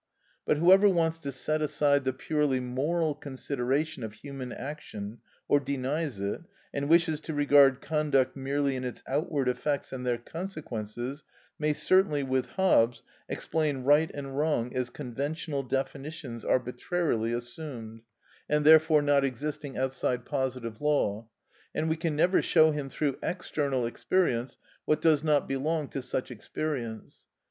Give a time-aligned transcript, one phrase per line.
[0.47, 6.19] But whoever wants to set aside the purely moral consideration of human action, or denies
[6.19, 6.41] it,
[6.73, 11.23] and wishes to regard conduct merely in its outward effects and their consequences,
[11.59, 18.01] may certainly, with Hobbes, explain right and wrong as conventional definitions arbitrarily assumed,
[18.49, 21.27] and therefore not existing outside positive law,
[21.75, 26.31] and we can never show him through external experience what does not belong to such
[26.31, 27.27] experience.